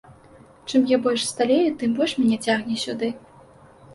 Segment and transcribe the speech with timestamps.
[0.71, 3.13] Чым я больш сталею, тым больш мяне цягне сюды.